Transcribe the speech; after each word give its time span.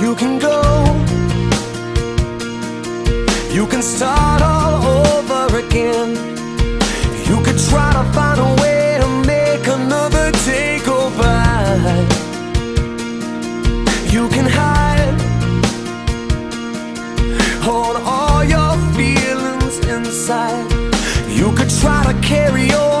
You 0.00 0.14
can 0.14 0.38
go. 0.38 0.62
You 3.52 3.66
can 3.66 3.82
start 3.82 4.40
all 4.42 4.86
over 4.86 5.58
again. 5.58 6.10
You 7.28 7.42
could 7.42 7.58
try 7.68 7.92
to 7.92 8.04
find 8.12 8.38
a 8.38 8.62
way 8.62 8.98
to 9.00 9.08
make 9.26 9.66
another 9.66 10.30
day 10.46 10.78
go 10.86 11.10
by 11.18 12.06
You 14.14 14.28
can 14.28 14.46
hide. 14.46 15.18
Hold 17.66 17.96
all 18.04 18.44
your 18.44 18.74
feelings 18.94 19.78
inside. 19.94 20.70
You 21.28 21.50
could 21.56 21.70
try 21.80 22.04
to 22.10 22.14
carry 22.20 22.70
on. 22.72 22.97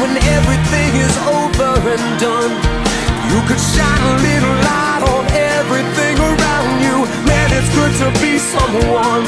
When 0.00 0.16
everything 0.38 0.90
is 0.96 1.14
over 1.26 1.70
and 1.94 2.06
done, 2.20 2.52
you 3.30 3.40
could 3.46 3.60
shine 3.74 4.02
a 4.12 4.14
little 4.26 4.56
light 4.68 5.02
on 5.12 5.24
everything 5.56 6.16
around 6.18 6.72
you. 6.82 6.96
Man, 7.28 7.48
it's 7.52 7.70
good 7.74 7.92
to 8.02 8.08
be 8.20 8.38
someone. 8.38 9.24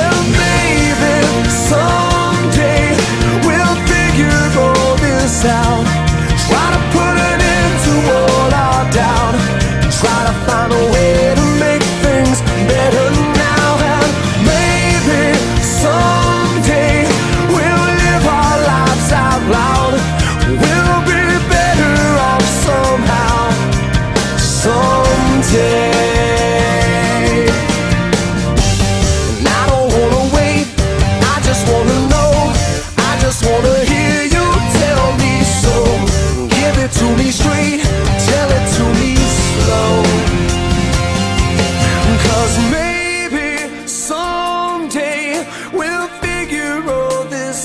And 0.00 0.18
maybe 0.44 1.16
someday 1.70 2.96
we'll 3.46 3.78
figure 3.86 4.44
all 4.60 4.96
this 4.96 5.44
out. 5.44 6.07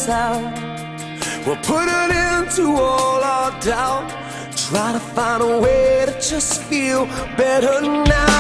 We'll 0.05 1.55
put 1.63 1.87
an 1.87 2.11
end 2.11 2.51
to 2.57 2.75
all 2.75 3.23
our 3.23 3.57
doubt. 3.61 4.09
Try 4.55 4.91
to 4.91 4.99
find 4.99 5.41
a 5.41 5.59
way 5.61 6.03
to 6.05 6.13
just 6.19 6.61
feel 6.63 7.05
better 7.37 7.81
now. 7.81 8.32